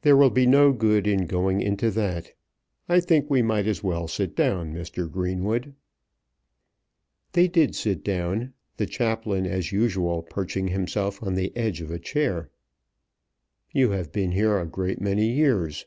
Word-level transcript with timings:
"There 0.00 0.16
will 0.16 0.30
be 0.30 0.46
no 0.46 0.72
good 0.72 1.06
in 1.06 1.26
going 1.26 1.60
into 1.60 1.90
that. 1.90 2.32
I 2.88 2.98
think 3.00 3.28
we 3.28 3.42
might 3.42 3.66
as 3.66 3.84
well 3.84 4.08
sit 4.08 4.34
down, 4.34 4.72
Mr. 4.72 5.06
Greenwood." 5.06 5.74
They 7.32 7.46
did 7.46 7.74
sit 7.74 8.02
down, 8.02 8.54
the 8.78 8.86
chaplain 8.86 9.44
as 9.46 9.70
usual 9.70 10.22
perching 10.22 10.68
himself 10.68 11.22
on 11.22 11.34
the 11.34 11.54
edge 11.54 11.82
of 11.82 11.90
a 11.90 11.98
chair. 11.98 12.48
"You 13.70 13.90
have 13.90 14.12
been 14.12 14.32
here 14.32 14.58
a 14.58 14.64
great 14.64 14.98
many 14.98 15.30
years." 15.30 15.84